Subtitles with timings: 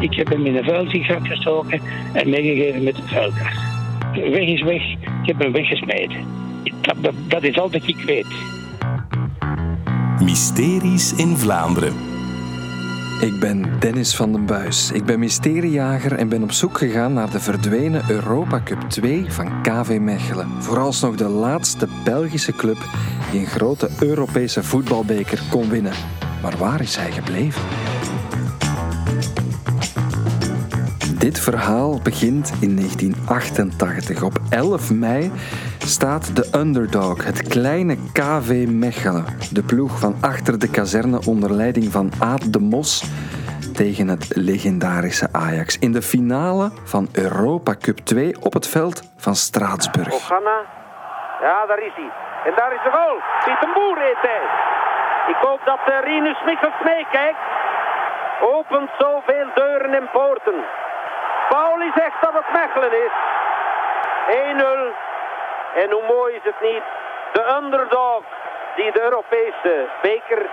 [0.00, 1.80] Ik heb hem in een vuilzak gestoken
[2.12, 3.58] en meegegeven met een vuilkast.
[4.14, 4.92] Weg is weg.
[4.92, 6.16] Ik heb hem weggesmeden.
[6.80, 8.26] Dat, dat, dat is al dat ik weet.
[10.22, 11.94] Mysteries in Vlaanderen.
[13.20, 14.92] Ik ben Dennis van den Buis.
[14.92, 19.62] Ik ben mysteriejager en ben op zoek gegaan naar de verdwenen Europa Cup 2 van
[19.62, 20.48] KV Mechelen.
[20.58, 22.78] Vooralsnog de laatste Belgische club
[23.30, 25.94] die een grote Europese voetbalbeker kon winnen.
[26.42, 27.62] Maar waar is hij gebleven?
[31.26, 34.22] Dit verhaal begint in 1988.
[34.22, 35.32] Op 11 mei
[35.78, 39.24] staat de underdog, het kleine KV Mechelen.
[39.52, 43.04] De ploeg van achter de kazerne onder leiding van Aad de Mos
[43.74, 49.34] tegen het legendarische Ajax in de finale van Europa Cup 2 op het veld van
[49.34, 50.28] Straatsburg.
[51.40, 52.10] Ja, daar is hij.
[52.44, 53.16] En daar is de goal.
[53.44, 54.40] Piet een boer hij.
[55.28, 57.38] Ik hoop dat uh, Rinus Michels meekijkt.
[58.40, 60.64] Opent zoveel deuren en poorten.
[61.54, 63.14] Pauli zegt dat het Mechelen is.
[64.28, 65.10] 1-0.
[65.82, 66.84] En hoe mooi is het niet?
[67.32, 68.22] De underdog
[68.76, 70.50] die de Europese beker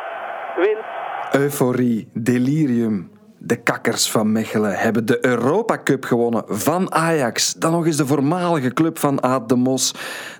[0.55, 0.85] wint.
[1.31, 3.11] Euforie, delirium.
[3.39, 7.53] De kakkers van Mechelen hebben de Europa Cup gewonnen van Ajax.
[7.53, 9.93] Dan nog eens de voormalige club van Aad de Mos.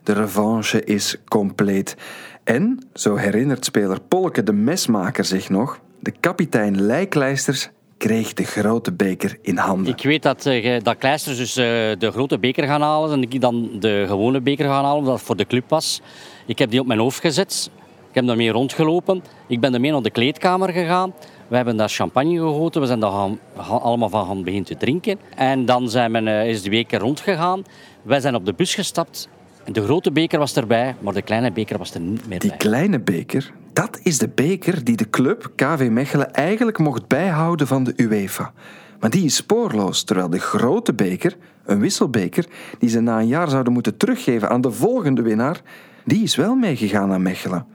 [0.03, 1.95] De revanche is compleet.
[2.43, 8.91] En, zo herinnert speler Polke de mesmaker zich nog, de kapitein Lijklijsters kreeg de grote
[8.91, 9.93] beker in handen.
[9.93, 11.65] Ik weet dat, uh, dat Kleisters dus uh,
[11.99, 15.23] de grote beker gaan halen en ik dan de gewone beker gaan halen, omdat het
[15.23, 16.01] voor de club was.
[16.45, 17.69] Ik heb die op mijn hoofd gezet.
[18.09, 19.23] Ik heb daarmee rondgelopen.
[19.47, 21.13] Ik ben ermee naar de kleedkamer gegaan.
[21.47, 22.81] We hebben daar champagne gegoten.
[22.81, 23.39] We zijn daar gaan,
[23.81, 25.19] allemaal van gaan beginnen te drinken.
[25.35, 27.63] En dan zijn we, uh, is de beker rondgegaan.
[28.01, 29.29] Wij zijn op de bus gestapt.
[29.71, 32.57] De grote beker was erbij, maar de kleine beker was er niet meer Die bij.
[32.57, 37.83] kleine beker, dat is de beker die de club KV Mechelen eigenlijk mocht bijhouden van
[37.83, 38.53] de UEFA.
[38.99, 42.45] Maar die is spoorloos, terwijl de grote beker, een wisselbeker,
[42.79, 45.61] die ze na een jaar zouden moeten teruggeven aan de volgende winnaar,
[46.05, 47.65] die is wel meegegaan naar Mechelen.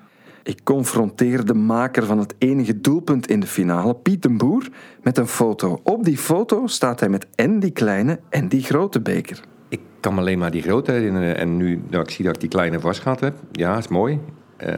[0.42, 4.68] Ik confronteer de maker van het enige doelpunt in de finale, Piet den Boer,
[5.02, 5.80] met een foto.
[5.82, 9.40] Op die foto staat hij met en die kleine en die grote beker.
[9.68, 11.36] Ik kan me alleen maar die grote herinneren.
[11.36, 14.20] En nu ik zie dat ik die kleine vastgehad heb, ja, is mooi.
[14.66, 14.74] Uh,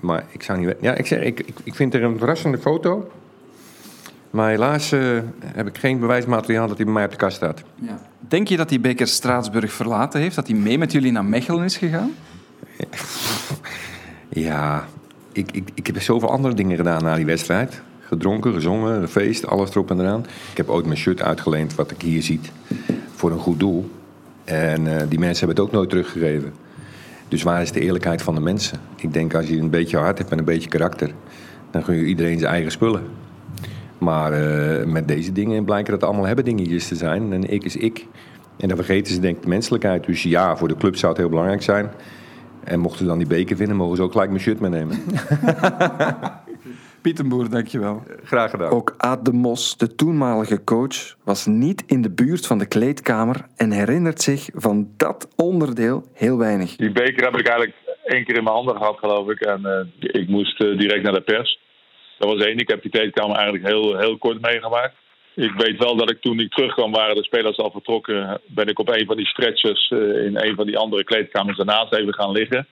[0.00, 0.74] maar ik zou niet.
[0.80, 3.10] Ja, ik, zeg, ik, ik, ik vind er een verrassende foto.
[4.30, 7.62] Maar helaas uh, heb ik geen bewijsmateriaal dat hij bij mij op de kast staat.
[7.74, 8.00] Ja.
[8.18, 10.34] Denk je dat die beker Straatsburg verlaten heeft?
[10.34, 12.14] Dat hij mee met jullie naar Mechelen is gegaan?
[14.28, 14.86] Ja,
[15.32, 17.82] ik, ik, ik heb zoveel andere dingen gedaan na die wedstrijd.
[18.00, 20.26] Gedronken, gezongen, een feest, alles erop en eraan.
[20.50, 22.50] Ik heb ooit mijn shirt uitgeleend, wat ik hier ziet,
[23.14, 23.90] voor een goed doel.
[24.44, 26.52] En uh, die mensen hebben het ook nooit teruggegeven.
[27.28, 28.78] Dus waar is de eerlijkheid van de mensen?
[28.96, 31.10] Ik denk als je een beetje hart hebt en een beetje karakter,
[31.70, 33.02] dan gun je iedereen zijn eigen spullen.
[33.98, 37.32] Maar uh, met deze dingen blijken dat allemaal hebben dingetjes te zijn.
[37.32, 38.06] En ik is ik.
[38.56, 40.06] En dan vergeten ze denk ik de menselijkheid.
[40.06, 41.90] Dus ja, voor de club zou het heel belangrijk zijn.
[42.64, 44.98] En mochten ze dan die beker winnen, mogen ze ook gelijk mijn shirt meenemen.
[47.02, 48.02] Pietenboer, dankjewel.
[48.24, 48.70] Graag gedaan.
[48.70, 53.36] Ook Aad de Mos, de toenmalige coach, was niet in de buurt van de kleedkamer
[53.56, 56.76] en herinnert zich van dat onderdeel heel weinig.
[56.76, 59.40] Die beker heb ik eigenlijk één keer in mijn handen gehad, geloof ik.
[59.40, 61.60] En uh, ik moest uh, direct naar de pers.
[62.18, 62.58] Dat was één.
[62.58, 64.94] Ik heb die kleedkamer eigenlijk heel, heel kort meegemaakt.
[65.34, 68.40] Ik weet wel dat ik toen ik terugkwam, waren de spelers al vertrokken.
[68.46, 71.92] Ben ik op een van die stretchers uh, in een van die andere kleedkamers daarnaast
[71.92, 72.66] even gaan liggen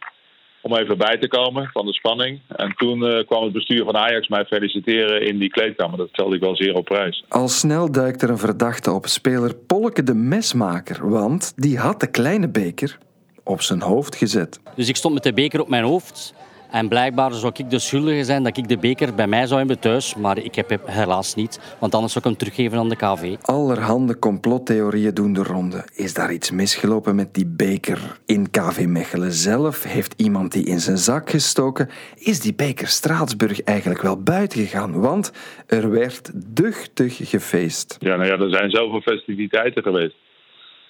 [0.67, 2.41] om even bij te komen van de spanning.
[2.49, 5.99] En toen uh, kwam het bestuur van Ajax mij feliciteren in die kleedkamer.
[5.99, 7.25] Dat stelde ik wel zeer op prijs.
[7.29, 11.11] Al snel duikt er een verdachte op, speler Polke de Mesmaker.
[11.11, 12.99] Want die had de kleine beker
[13.45, 14.61] op zijn hoofd gezet.
[14.75, 16.35] Dus ik stond met de beker op mijn hoofd.
[16.71, 19.79] En blijkbaar zou ik de schuldige zijn dat ik de beker bij mij zou hebben
[19.79, 20.15] thuis.
[20.15, 23.37] Maar ik heb hem helaas niet, want anders zou ik hem teruggeven aan de KV.
[23.43, 25.85] Allerhande complottheorieën doen de ronde.
[25.95, 29.83] Is daar iets misgelopen met die beker in KV Mechelen zelf?
[29.83, 31.89] Heeft iemand die in zijn zak gestoken?
[32.15, 35.01] Is die beker Straatsburg eigenlijk wel buiten gegaan?
[35.01, 35.33] Want
[35.67, 37.97] er werd duchtig gefeest.
[37.99, 40.15] Ja, nou ja, er zijn zoveel festiviteiten geweest.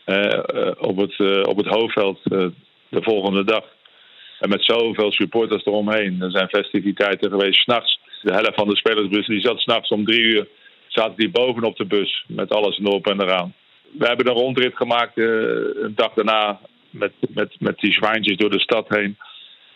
[0.07, 2.19] Uh, uh, op, het, uh, op het hoofdveld
[2.89, 3.65] de volgende dag.
[4.39, 6.23] En met zoveel supporters eromheen.
[6.23, 8.01] Er zijn festiviteiten geweest s'nachts.
[8.23, 10.49] De helft van de spelersbus die zat s'nachts om drie uur.
[10.87, 13.55] Zaten die bovenop de bus met alles erop en eraan.
[13.99, 15.27] We hebben een rondrit gemaakt uh,
[15.83, 16.61] een dag daarna
[16.91, 19.17] met, met, met die zwaantjes door de stad heen.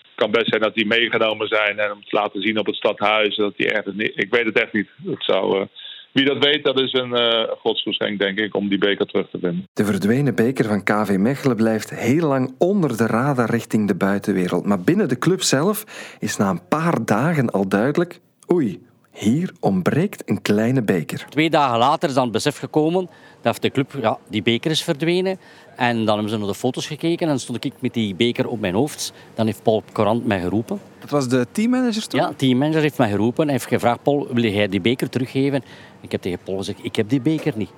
[0.03, 2.77] Het kan best zijn dat die meegenomen zijn en om te laten zien op het
[2.77, 3.37] stadhuis.
[3.37, 4.89] Dat die ergens niet, ik weet het echt niet.
[5.05, 5.67] Het zou, uh,
[6.13, 9.39] wie dat weet, dat is een uh, godsgeschenk, denk ik, om die beker terug te
[9.39, 9.65] vinden.
[9.73, 14.67] De verdwenen beker van KV Mechelen blijft heel lang onder de radar richting de buitenwereld.
[14.67, 15.85] Maar binnen de club zelf
[16.19, 18.21] is na een paar dagen al duidelijk...
[18.53, 18.81] Oei,
[19.13, 21.27] Hier ontbreekt een kleine beker.
[21.29, 23.09] Twee dagen later is dan het besef gekomen
[23.41, 25.39] dat de club, ja, die beker is verdwenen.
[25.77, 28.61] En dan hebben ze naar de foto's gekeken en stond ik met die beker op
[28.61, 29.13] mijn hoofd.
[29.35, 30.81] Dan heeft Paul Corant mij geroepen.
[30.99, 32.21] Dat was de teammanager toen?
[32.21, 35.63] Ja, de teammanager heeft mij geroepen en heeft gevraagd, Paul, wil jij die beker teruggeven?
[36.01, 37.71] Ik heb tegen Paul gezegd, ik heb die beker niet.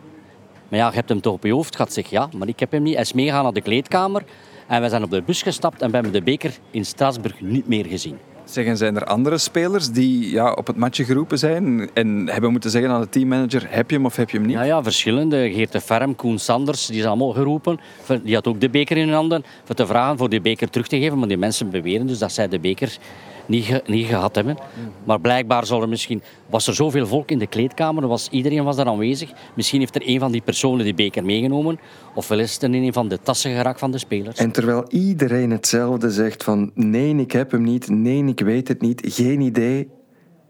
[0.69, 1.93] Maar ja, je hebt hem toch op je hoofd gehad?
[1.93, 2.93] Zeg ja, maar ik heb hem niet.
[2.93, 4.25] Hij is meegegaan naar de kleedkamer
[4.67, 7.69] en we zijn op de bus gestapt en we hebben de beker in Straatsburg niet
[7.69, 8.19] meer gezien.
[8.45, 12.71] Zeggen, zijn er andere spelers die ja, op het matje geroepen zijn en hebben moeten
[12.71, 14.57] zeggen aan de teammanager, heb je hem of heb je hem niet?
[14.57, 15.51] Ja, ja verschillende.
[15.53, 17.81] Geert de Ferm, Koen Sanders, die zijn allemaal geroepen.
[18.23, 20.87] Die had ook de beker in hun handen voor te vragen voor die beker terug
[20.87, 21.19] te geven.
[21.19, 22.99] Maar die mensen beweren dus dat zij de beker
[23.47, 24.57] niet, ge, niet gehad hebben.
[25.05, 28.77] Maar blijkbaar zal er misschien, was er zoveel volk in de kleedkamer, was, iedereen was
[28.77, 29.33] daar aanwezig.
[29.55, 31.79] Misschien heeft er een van die personen die beker meegenomen.
[32.15, 34.39] Ofwel is het in een van de tassen geraakt van de spelers.
[34.39, 38.81] En terwijl iedereen hetzelfde zegt van nee, ik heb hem niet, nee, ik weet het
[38.81, 39.89] niet, geen idee,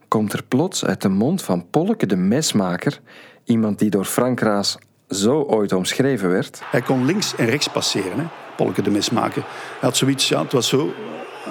[0.08, 3.00] komt er plots uit de mond van Polke de mesmaker,
[3.44, 4.78] iemand die door Frank Raas
[5.08, 6.60] zo ooit omschreven werd.
[6.64, 8.24] Hij kon links en rechts passeren, hè?
[8.56, 9.42] Polke de mesmaker.
[9.42, 10.92] Hij had zoiets, ja, het was zo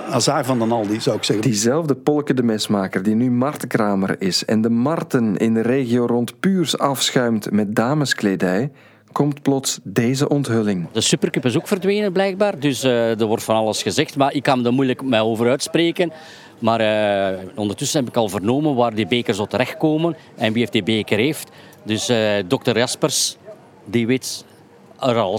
[0.09, 1.45] Azar van den Aldi, zou ik zeggen.
[1.45, 6.39] Diezelfde Polke de mesmaker die nu martenkramer is en de marten in de regio rond
[6.39, 8.71] Puurs afschuimt met dameskledij,
[9.11, 10.87] komt plots deze onthulling.
[10.91, 14.43] De Supercup is ook verdwenen blijkbaar, dus uh, er wordt van alles gezegd, maar ik
[14.43, 16.11] kan er moeilijk mij over uitspreken.
[16.59, 20.71] Maar uh, ondertussen heb ik al vernomen waar die bekers zo terechtkomen en wie heeft
[20.71, 21.49] die beker heeft.
[21.83, 22.17] Dus uh,
[22.47, 23.37] dokter Jaspers,
[23.85, 24.45] die weet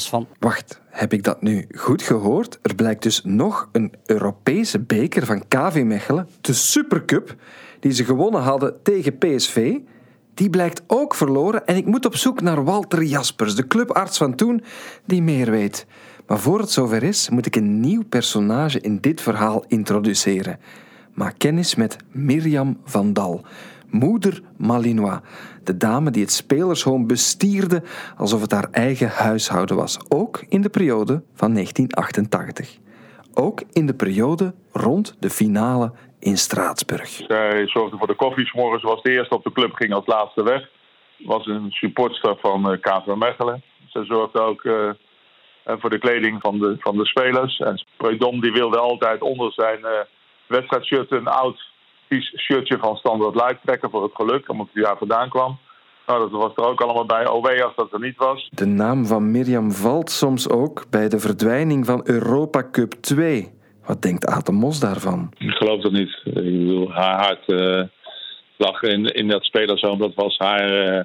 [0.08, 0.26] van.
[0.38, 2.58] Wacht, heb ik dat nu goed gehoord?
[2.62, 7.34] Er blijkt dus nog een Europese beker van KV Mechelen, de Supercup,
[7.80, 9.78] die ze gewonnen hadden tegen PSV.
[10.34, 14.34] Die blijkt ook verloren en ik moet op zoek naar Walter Jaspers, de clubarts van
[14.34, 14.62] toen,
[15.04, 15.86] die meer weet.
[16.26, 20.58] Maar voor het zover is, moet ik een nieuw personage in dit verhaal introduceren.
[21.14, 23.44] Maak kennis met Mirjam van Dal,
[23.92, 25.20] moeder Malinois,
[25.64, 27.82] de dame die het spelershome bestierde
[28.16, 32.78] alsof het haar eigen huishouden was, ook in de periode van 1988.
[33.34, 37.08] Ook in de periode rond de finale in Straatsburg.
[37.08, 40.42] Zij zorgde voor de koffies morgens, was de eerste op de club, ging als laatste
[40.42, 40.68] weg.
[41.18, 43.62] Was een supportster van eh, KV Mechelen.
[43.86, 44.90] Ze zorgde ook uh,
[45.64, 47.58] voor de kleding van de, van de spelers.
[47.58, 49.88] En Preudom die wilde altijd onder zijn uh,
[50.46, 51.71] wedstrijdshirt een oud
[52.20, 55.58] shirtje van Standard Light trekken voor het geluk, omdat hij daar vandaan kwam.
[56.06, 57.26] Nou, dat was er ook allemaal bij.
[57.26, 58.48] OW als dat er niet was.
[58.50, 63.50] De naam van Mirjam valt soms ook bij de verdwijning van Europa Cup 2.
[63.86, 65.32] Wat denkt Aten Mos daarvan?
[65.38, 66.20] Ik geloof dat niet.
[66.24, 67.82] Ik bedoel, haar hart uh,
[68.56, 69.98] lag in, in dat spelerzoon.
[69.98, 71.04] Dat was haar, uh,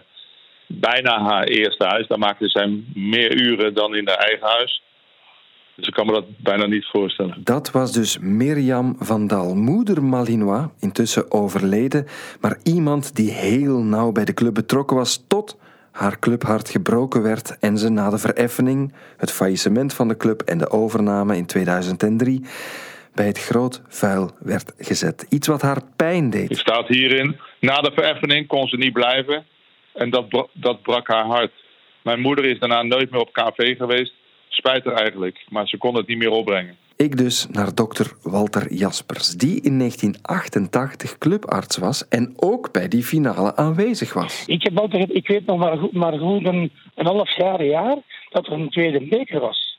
[0.67, 2.07] bijna haar eerste huis.
[2.07, 4.83] Daar maakte zij meer uren dan in haar eigen huis.
[5.77, 7.41] Dus ik kan me dat bijna niet voorstellen.
[7.43, 12.05] Dat was dus Mirjam van Dal, moeder Malinois, intussen overleden,
[12.41, 15.57] maar iemand die heel nauw bij de club betrokken was tot
[15.91, 20.57] haar clubhart gebroken werd en ze na de vereffening, het faillissement van de club en
[20.57, 22.45] de overname in 2003
[23.13, 25.25] bij het groot vuil werd gezet.
[25.29, 26.49] Iets wat haar pijn deed.
[26.49, 29.45] Het staat hierin, na de vereffening kon ze niet blijven
[29.93, 31.51] en dat, dat brak haar hart.
[32.03, 34.13] Mijn moeder is daarna nooit meer op KV geweest
[34.49, 36.75] spijt er eigenlijk, maar ze kon het niet meer opbrengen.
[36.97, 43.03] Ik dus naar dokter Walter Jaspers, die in 1988 clubarts was en ook bij die
[43.03, 44.45] finale aanwezig was.
[44.47, 47.97] Ik, heb altijd, ik weet nog maar, maar goed een, een half jaar, een jaar
[48.29, 49.77] dat er een tweede beker was.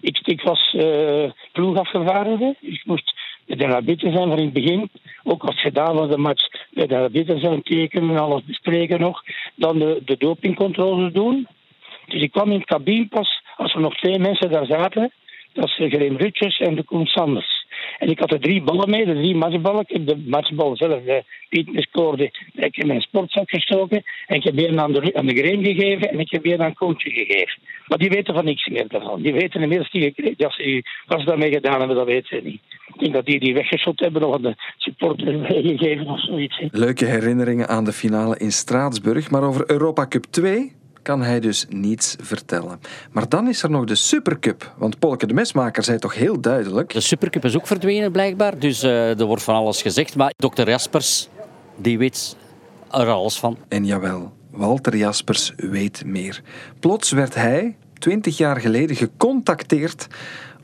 [0.00, 2.56] Ik, ik was uh, ploegafgevaardigde.
[2.60, 3.14] Ik moest
[3.46, 4.90] de arbiter zijn van in het begin.
[5.24, 9.22] Ook als gedaan was de match, de arbiter zijn tekenen en alles bespreken nog.
[9.54, 11.46] Dan de, de dopingcontrole doen.
[12.06, 15.12] Dus ik kwam in het cabine pas als er nog twee mensen daar zaten.
[15.52, 17.66] Dat is Graham Rutjes en de Koen Sanders.
[17.98, 19.84] En ik had er drie ballen mee, de drie matchballen.
[19.86, 24.02] Ik heb de matchbal zelf, de Piet scoorde, ik heb mijn sportzak gestoken.
[24.26, 26.74] En ik heb een aan de, aan de Graham gegeven en ik heb een aan
[26.74, 27.58] Koontje gegeven.
[27.86, 29.22] Maar die weten van niks meer daarvan.
[29.22, 32.60] Die weten inmiddels die dat ze, wat ze daarmee gedaan hebben, dat weten ze niet.
[32.86, 36.62] Ik denk dat die die weggeschot hebben of aan de supporter gegeven of zoiets.
[36.70, 39.30] Leuke herinneringen aan de finale in Straatsburg.
[39.30, 40.72] Maar over Europa Cup 2
[41.06, 42.80] kan hij dus niets vertellen.
[43.12, 44.74] Maar dan is er nog de Supercup.
[44.78, 46.92] Want Polke de Mesmaker zei toch heel duidelijk...
[46.92, 48.58] De Supercup is ook verdwenen blijkbaar.
[48.58, 50.16] Dus uh, er wordt van alles gezegd.
[50.16, 51.28] Maar dokter Jaspers,
[51.76, 52.36] die weet
[52.90, 53.58] er alles van.
[53.68, 56.42] En jawel, Walter Jaspers weet meer.
[56.80, 60.06] Plots werd hij, twintig jaar geleden, gecontacteerd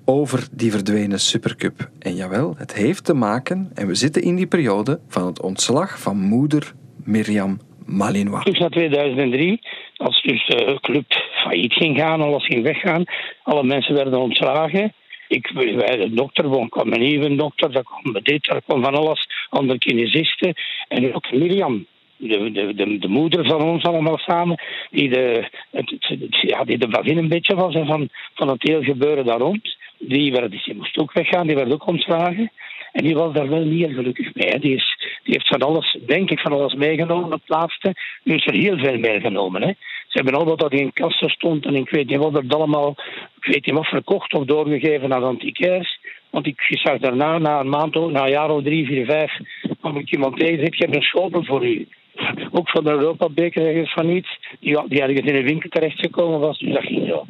[0.04, 1.90] over die verdwenen Supercup.
[1.98, 6.00] En jawel, het heeft te maken, en we zitten in die periode, van het ontslag
[6.00, 8.44] van moeder Mirjam Malinois.
[8.44, 9.60] Dus na 2003
[10.02, 11.04] als dus de club
[11.34, 13.04] failliet ging gaan, alles ging weggaan,
[13.42, 14.92] alle mensen werden ontslagen.
[15.28, 19.26] Ik, wij, de dokter, er kwam een nieuwe dokter, kwam dit, daar kwam van alles,
[19.50, 20.54] andere kinesisten.
[20.88, 25.94] En ook Mirjam, de, de, de, de, moeder van ons allemaal samen, die de, het,
[26.30, 29.76] ja, die een beetje was van, van het hele gebeuren daar rond.
[29.98, 32.50] Die, werd, die moest ook weggaan, die werd ook ontslagen.
[32.92, 34.58] En die was daar wel niet heel gelukkig mee.
[34.58, 34.82] Die,
[35.22, 37.94] heeft van alles, denk ik, van alles meegenomen, het laatste.
[38.22, 39.62] Nu is er heel veel meegenomen.
[39.62, 39.72] Hè.
[40.08, 42.96] Ze hebben al wat dat in kassen stond en ik weet niet wat het allemaal,
[43.40, 45.98] ik weet niet wat verkocht of doorgegeven aan antiquairs.
[46.30, 49.38] Want ik zag daarna, na een maand, na een jaar of drie, vier, vijf,
[49.80, 51.88] kwam ik iemand tegen ik heb een schotel voor u.
[52.56, 56.58] Ook van de Europa-beker van iets, die, die ergens in een winkel terechtgekomen was.
[56.58, 57.26] Dus dat ging zo.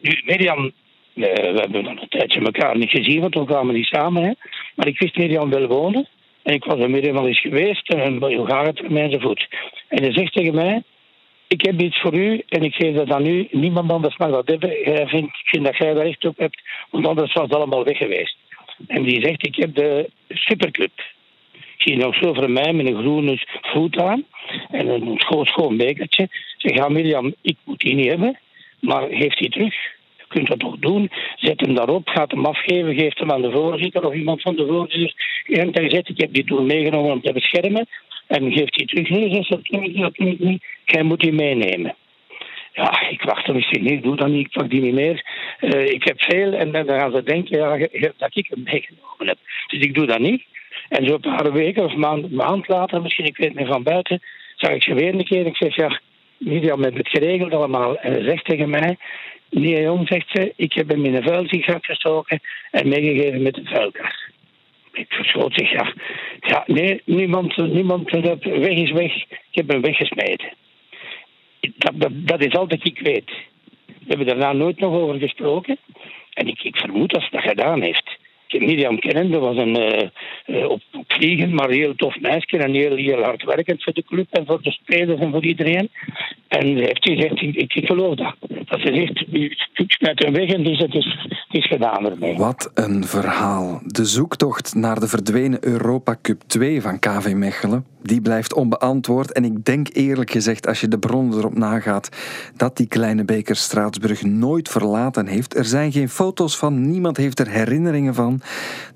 [0.00, 0.72] Nu, Mirjam,
[1.14, 4.22] we hebben dan een tijdje elkaar niet gezien, want we kwamen niet samen.
[4.22, 4.32] Hè.
[4.74, 6.08] Maar ik wist Mirjam wel wonen.
[6.42, 9.48] En ik was er Mirjam al eens geweest en hoe gaat het met enzovoort.
[9.88, 10.82] En hij zegt tegen mij,
[11.48, 13.48] ik heb iets voor u en ik geef dat aan u.
[13.50, 14.68] Niemand anders mag dat hebben.
[14.68, 17.96] Hij ik vind dat jij daar recht op hebt, want anders was het allemaal weg
[17.96, 18.36] geweest.
[18.86, 20.92] En die zegt, ik heb de Supercup.
[21.52, 24.24] Ik zie nog zo voor mij met een groene voet aan
[24.70, 26.28] en een schoon, schoon bekertje.
[26.56, 28.38] Zeg, ja Mirjam, ik moet die niet hebben,
[28.80, 29.74] maar geeft die terug.
[30.34, 31.10] Kunt dat toch doen.
[31.36, 34.66] Zet hem daarop, gaat hem afgeven, geeft hem aan de voorzitter of iemand van de
[34.66, 35.14] voorzitter.
[35.46, 37.86] En hij zegt, ik heb die toen meegenomen om te beschermen.
[38.26, 39.08] En geeft hij terug.
[39.08, 40.62] Nee, zegt dat kan ik, dat kan niet.
[40.84, 41.94] Jij moet die meenemen.
[42.72, 45.24] Ja, ik wacht er misschien niet, doe dat niet, ik pak die niet meer.
[45.60, 49.38] Uh, ik heb veel en dan gaan ze denken ja, dat ik hem meegenomen heb.
[49.66, 50.42] Dus ik doe dat niet.
[50.88, 54.22] En zo een paar weken of maand, maand later, misschien, ik weet niet van buiten,
[54.56, 55.46] zag ik ze weer een keer.
[55.46, 56.00] Ik zeg, ja,
[56.38, 57.96] Miriam heeft het geregeld allemaal.
[57.96, 58.96] En ze zegt tegen mij,
[59.54, 63.64] nee jong, zegt ze, ik heb hem in een vuilzak gestoken en meegegeven met de
[63.64, 64.32] vuilkar.
[64.92, 65.92] Ik verschoot zich, ja.
[66.40, 69.14] Ja, nee, niemand, niemand dat weg is weg.
[69.30, 70.52] Ik heb hem weggesmeten.
[71.76, 73.30] Dat, dat, is al dat ik weet.
[73.86, 75.78] We hebben daarna nooit nog over gesproken.
[76.32, 78.18] En ik, ik vermoed dat ze dat gedaan heeft.
[78.58, 79.78] Mirjam dat was een
[80.46, 84.04] uh, op, op, vliegen, maar heel tof meisje en heel, heel hard werkend voor de
[84.04, 85.90] club en voor de spelers en voor iedereen.
[86.48, 88.34] En heeft gezegd, ik, ik, geloof dat.
[88.48, 89.24] Dat ze zegt,
[89.74, 92.36] ik smijt hem weg en die is, het is, is gedaan ermee.
[92.36, 93.80] Wat een verhaal.
[93.86, 99.32] De zoektocht naar de verdwenen Europa Cup 2 van KV Mechelen die blijft onbeantwoord.
[99.32, 102.08] En ik denk eerlijk gezegd, als je de bronnen erop nagaat,
[102.56, 105.56] dat die kleine beker Straatsburg nooit verlaten heeft.
[105.56, 108.40] Er zijn geen foto's van, niemand heeft er herinneringen van.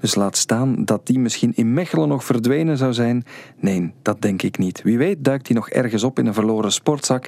[0.00, 3.24] Dus laat staan dat die misschien in Mechelen nog verdwenen zou zijn.
[3.56, 4.82] Nee, dat denk ik niet.
[4.82, 7.26] Wie weet duikt die nog ergens op in een verloren sportzak.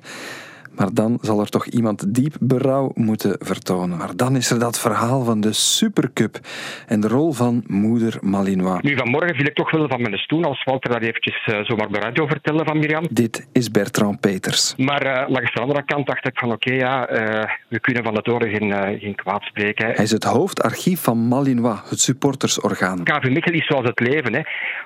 [0.76, 3.98] Maar dan zal er toch iemand diep berouw moeten vertonen.
[3.98, 6.38] Maar dan is er dat verhaal van de Supercup
[6.86, 8.82] en de rol van moeder Malinois.
[8.82, 11.88] Nu, vanmorgen viel ik toch wel van mijn stoel als Walter dat eventjes uh, zomaar
[11.88, 13.06] de radio vertelde van Mirjam.
[13.10, 14.74] Dit is Bertrand Peters.
[14.76, 18.14] Maar uh, langs de andere kant dacht ik van oké, ja, uh, we kunnen van
[18.14, 19.86] het oren geen, geen kwaad spreken.
[19.86, 23.04] Hij is het hoofdarchief van Malinois, het supportersorgaan.
[23.04, 24.40] KV Michel is zoals het leven, hè.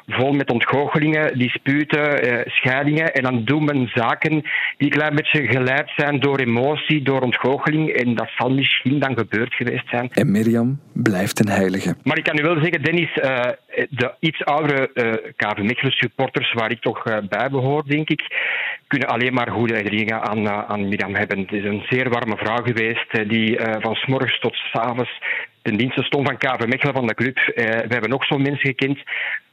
[0.07, 3.15] vol met ontgoochelingen, disputen, scheidingen.
[3.15, 4.43] En dan doen men zaken die
[4.79, 5.47] een klein beetje
[5.97, 7.89] zijn door emotie, door ontgoocheling.
[7.91, 10.09] En dat zal misschien dan gebeurd geweest zijn.
[10.13, 11.95] En Mirjam blijft een heilige.
[12.03, 13.41] Maar ik kan u wel zeggen, Dennis, uh,
[13.91, 18.09] de iets oudere uh, eh, KV Mechelen supporters, waar ik toch uh, bij behoor, denk
[18.09, 18.23] ik,
[18.87, 21.39] kunnen alleen maar goede herinneringen aan, aan Mirjam hebben.
[21.39, 25.21] Het is een zeer warme vrouw geweest, die van s morgens tot s avonds
[25.65, 27.37] ten dienste stond van KV Mechelen, van de club.
[27.55, 28.99] we hebben ook zo'n mensen gekend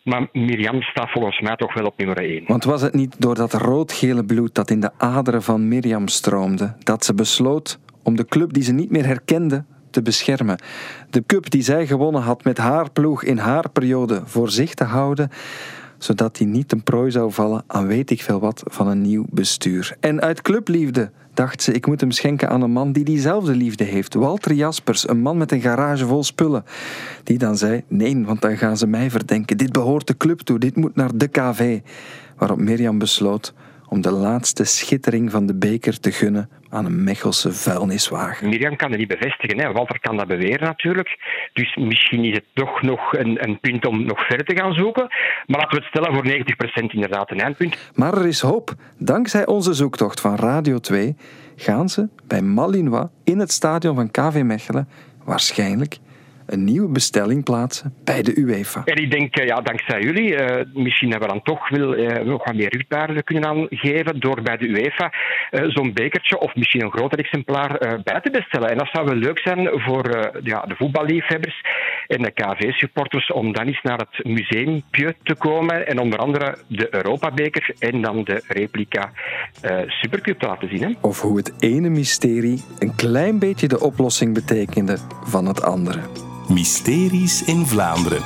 [0.03, 2.43] maar Mirjam staat volgens mij toch wel op nummer 1.
[2.47, 6.75] Want was het niet door dat rood-gele bloed dat in de aderen van Mirjam stroomde,
[6.79, 10.59] dat ze besloot om de club die ze niet meer herkende te beschermen?
[11.09, 14.83] De cup die zij gewonnen had met haar ploeg in haar periode voor zich te
[14.83, 15.29] houden,
[15.97, 19.25] zodat die niet een prooi zou vallen aan weet ik veel wat van een nieuw
[19.29, 19.95] bestuur.
[19.99, 23.83] En uit clubliefde dacht ze, ik moet hem schenken aan een man die diezelfde liefde
[23.83, 24.13] heeft.
[24.13, 26.65] Walter Jaspers, een man met een garage vol spullen.
[27.23, 29.57] Die dan zei, nee, want dan gaan ze mij verdenken.
[29.57, 31.79] Dit behoort de club toe, dit moet naar de KV.
[32.37, 33.53] Waarop Mirjam besloot
[33.91, 38.49] om de laatste schittering van de beker te gunnen aan een Mechelse vuilniswagen.
[38.49, 39.71] Mirjam kan het niet bevestigen, hè.
[39.71, 41.17] Walter kan dat beweren natuurlijk.
[41.53, 45.07] Dus misschien is het toch nog een, een punt om nog verder te gaan zoeken.
[45.47, 46.25] Maar laten we het stellen voor
[46.83, 47.77] 90% inderdaad een eindpunt.
[47.93, 48.73] Maar er is hoop.
[48.97, 51.15] Dankzij onze zoektocht van Radio 2
[51.55, 54.87] gaan ze bij Malinois in het stadion van KV Mechelen
[55.23, 55.97] waarschijnlijk
[56.51, 58.81] een nieuwe bestelling plaatsen bij de UEFA.
[58.85, 62.25] En ik denk, eh, ja, dankzij jullie, uh, misschien hebben we dan toch wel uh,
[62.25, 65.13] nog wat meer rugbaarden kunnen aangeven door bij de UEFA
[65.51, 68.69] uh, zo'n bekertje of misschien een groter exemplaar bij te bestellen.
[68.69, 71.61] En dat zou wel leuk zijn voor ja, de voetballiefhebbers
[72.07, 76.87] en de KV-supporters om dan eens naar het museumpje te komen en onder andere de
[76.95, 79.11] Europa-beker en dan de replica
[79.87, 80.83] Supercup te laten zien.
[80.83, 80.91] Hè?
[81.01, 85.99] Of hoe het ene mysterie een klein beetje de oplossing betekende van het andere.
[86.53, 88.23] Mysteries in Vlaanderen.